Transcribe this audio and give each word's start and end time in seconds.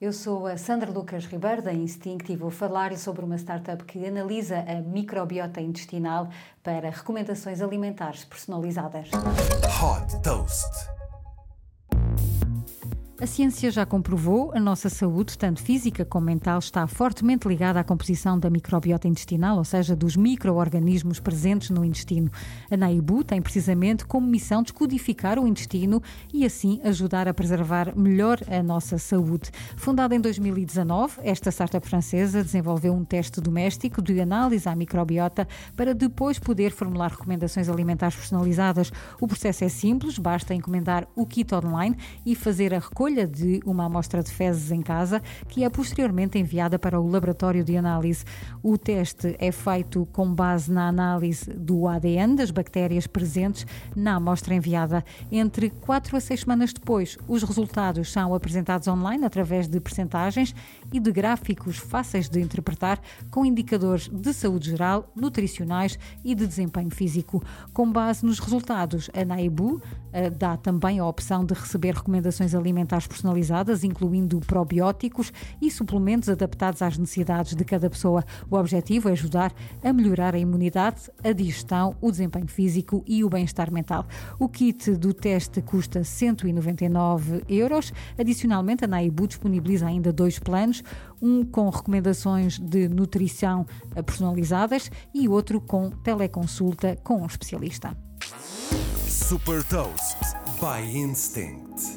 Eu 0.00 0.12
sou 0.12 0.46
a 0.46 0.56
Sandra 0.56 0.90
Lucas 0.90 1.24
Ribeiro, 1.24 1.62
da 1.62 1.72
Instinct, 1.72 2.30
e 2.30 2.36
vou 2.36 2.50
falar 2.50 2.96
sobre 2.98 3.24
uma 3.24 3.36
startup 3.36 3.84
que 3.84 4.04
analisa 4.04 4.58
a 4.58 4.80
microbiota 4.80 5.60
intestinal 5.60 6.28
para 6.64 6.90
recomendações 6.90 7.62
alimentares 7.62 8.24
personalizadas. 8.24 9.08
Hot 9.12 10.20
Toast. 10.22 10.93
A 13.24 13.26
ciência 13.26 13.70
já 13.70 13.86
comprovou 13.86 14.52
a 14.54 14.60
nossa 14.60 14.90
saúde, 14.90 15.38
tanto 15.38 15.62
física 15.62 16.04
como 16.04 16.26
mental, 16.26 16.58
está 16.58 16.86
fortemente 16.86 17.48
ligada 17.48 17.80
à 17.80 17.82
composição 17.82 18.38
da 18.38 18.50
microbiota 18.50 19.08
intestinal, 19.08 19.56
ou 19.56 19.64
seja, 19.64 19.96
dos 19.96 20.14
micro-organismos 20.14 21.20
presentes 21.20 21.70
no 21.70 21.82
intestino. 21.86 22.30
A 22.70 22.76
Naibu 22.76 23.24
tem 23.24 23.40
precisamente 23.40 24.04
como 24.04 24.26
missão 24.26 24.62
descodificar 24.62 25.38
o 25.38 25.48
intestino 25.48 26.02
e 26.34 26.44
assim 26.44 26.82
ajudar 26.84 27.26
a 27.26 27.32
preservar 27.32 27.96
melhor 27.96 28.40
a 28.46 28.62
nossa 28.62 28.98
saúde. 28.98 29.50
Fundada 29.74 30.14
em 30.14 30.20
2019, 30.20 31.22
esta 31.22 31.50
startup 31.50 31.88
francesa 31.88 32.44
desenvolveu 32.44 32.92
um 32.92 33.06
teste 33.06 33.40
doméstico 33.40 34.02
de 34.02 34.20
análise 34.20 34.68
à 34.68 34.76
microbiota 34.76 35.48
para 35.74 35.94
depois 35.94 36.38
poder 36.38 36.72
formular 36.72 37.12
recomendações 37.12 37.70
alimentares 37.70 38.16
personalizadas. 38.16 38.92
O 39.18 39.26
processo 39.26 39.64
é 39.64 39.70
simples, 39.70 40.18
basta 40.18 40.52
encomendar 40.52 41.08
o 41.16 41.24
kit 41.24 41.54
online 41.54 41.96
e 42.26 42.34
fazer 42.34 42.74
a 42.74 42.78
recolha 42.78 43.13
de 43.22 43.60
uma 43.64 43.84
amostra 43.84 44.22
de 44.22 44.30
fezes 44.30 44.72
em 44.72 44.82
casa, 44.82 45.22
que 45.48 45.62
é 45.62 45.70
posteriormente 45.70 46.38
enviada 46.38 46.78
para 46.78 47.00
o 47.00 47.08
laboratório 47.08 47.62
de 47.62 47.76
análise. 47.76 48.24
O 48.62 48.76
teste 48.76 49.36
é 49.38 49.52
feito 49.52 50.06
com 50.12 50.34
base 50.34 50.72
na 50.72 50.88
análise 50.88 51.48
do 51.52 51.86
ADN 51.86 52.34
das 52.34 52.50
bactérias 52.50 53.06
presentes 53.06 53.64
na 53.94 54.16
amostra 54.16 54.54
enviada. 54.54 55.04
Entre 55.30 55.70
4 55.70 56.16
a 56.16 56.20
6 56.20 56.40
semanas 56.40 56.72
depois, 56.72 57.16
os 57.28 57.44
resultados 57.44 58.10
são 58.10 58.34
apresentados 58.34 58.88
online 58.88 59.24
através 59.24 59.68
de 59.68 59.78
percentagens 59.80 60.54
e 60.92 60.98
de 60.98 61.12
gráficos 61.12 61.76
fáceis 61.76 62.28
de 62.28 62.40
interpretar, 62.40 63.00
com 63.30 63.46
indicadores 63.46 64.08
de 64.08 64.32
saúde 64.32 64.70
geral, 64.70 65.10
nutricionais 65.14 65.98
e 66.24 66.34
de 66.34 66.46
desempenho 66.46 66.90
físico. 66.90 67.42
Com 67.72 67.90
base 67.90 68.26
nos 68.26 68.38
resultados, 68.38 69.10
a 69.14 69.24
Naibu 69.24 69.80
eh, 70.12 70.30
dá 70.30 70.56
também 70.56 70.98
a 70.98 71.06
opção 71.06 71.44
de 71.44 71.54
receber 71.54 71.94
recomendações 71.94 72.54
alimentares 72.54 73.03
personalizadas, 73.06 73.84
incluindo 73.84 74.40
probióticos 74.40 75.32
e 75.60 75.70
suplementos 75.70 76.28
adaptados 76.28 76.82
às 76.82 76.98
necessidades 76.98 77.54
de 77.54 77.64
cada 77.64 77.88
pessoa. 77.88 78.24
O 78.50 78.56
objetivo 78.56 79.08
é 79.08 79.12
ajudar 79.12 79.52
a 79.82 79.92
melhorar 79.92 80.34
a 80.34 80.38
imunidade, 80.38 81.10
a 81.22 81.32
digestão, 81.32 81.96
o 82.00 82.10
desempenho 82.10 82.48
físico 82.48 83.02
e 83.06 83.24
o 83.24 83.28
bem-estar 83.28 83.72
mental. 83.72 84.06
O 84.38 84.48
kit 84.48 84.92
do 84.92 85.12
teste 85.12 85.60
custa 85.62 86.04
199 86.04 87.44
euros. 87.48 87.92
Adicionalmente, 88.18 88.84
a 88.84 88.88
Naibu 88.88 89.26
disponibiliza 89.26 89.86
ainda 89.86 90.12
dois 90.12 90.38
planos, 90.38 90.82
um 91.20 91.44
com 91.44 91.68
recomendações 91.68 92.58
de 92.58 92.88
nutrição 92.88 93.66
personalizadas 94.04 94.90
e 95.12 95.28
outro 95.28 95.60
com 95.60 95.90
teleconsulta 95.90 96.96
com 97.02 97.22
um 97.22 97.26
especialista. 97.26 97.96
Super 99.06 99.62
Toast 99.64 100.18
by 100.60 100.80
Instinct. 100.80 101.93